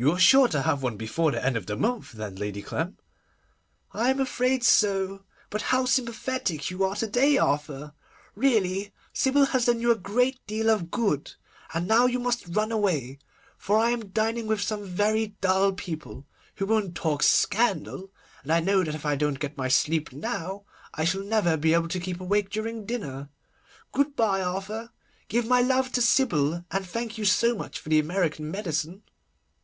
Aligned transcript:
'You 0.00 0.12
are 0.12 0.18
sure 0.20 0.46
to 0.46 0.62
have 0.62 0.80
one 0.80 0.96
before 0.96 1.32
the 1.32 1.44
end 1.44 1.56
of 1.56 1.66
the 1.66 1.76
month 1.76 2.12
then, 2.12 2.36
Lady 2.36 2.62
Clem?' 2.62 2.96
'I 3.90 4.10
am 4.10 4.20
afraid 4.20 4.62
so. 4.62 5.24
But 5.50 5.60
how 5.74 5.86
sympathetic 5.86 6.70
you 6.70 6.84
are 6.84 6.94
to 6.94 7.08
day, 7.08 7.36
Arthur! 7.36 7.94
Really, 8.36 8.92
Sybil 9.12 9.46
has 9.46 9.64
done 9.64 9.80
you 9.80 9.90
a 9.90 9.96
great 9.96 10.38
deal 10.46 10.70
of 10.70 10.92
good. 10.92 11.34
And 11.74 11.88
now 11.88 12.06
you 12.06 12.20
must 12.20 12.46
run 12.46 12.70
away, 12.70 13.18
for 13.56 13.76
I 13.76 13.90
am 13.90 14.10
dining 14.10 14.46
with 14.46 14.60
some 14.60 14.84
very 14.86 15.34
dull 15.40 15.72
people, 15.72 16.28
who 16.54 16.66
won't 16.66 16.94
talk 16.94 17.24
scandal, 17.24 18.12
and 18.44 18.52
I 18.52 18.60
know 18.60 18.84
that 18.84 18.94
if 18.94 19.04
I 19.04 19.16
don't 19.16 19.40
get 19.40 19.56
my 19.58 19.66
sleep 19.66 20.12
now 20.12 20.62
I 20.94 21.02
shall 21.04 21.24
never 21.24 21.56
be 21.56 21.74
able 21.74 21.88
to 21.88 21.98
keep 21.98 22.20
awake 22.20 22.50
during 22.50 22.86
dinner. 22.86 23.30
Good 23.90 24.14
bye, 24.14 24.42
Arthur, 24.42 24.92
give 25.26 25.44
my 25.44 25.60
love 25.60 25.90
to 25.90 26.00
Sybil, 26.00 26.64
and 26.70 26.86
thank 26.86 27.18
you 27.18 27.24
so 27.24 27.56
much 27.56 27.80
for 27.80 27.88
the 27.88 27.98
American 27.98 28.48
medicine. 28.48 29.02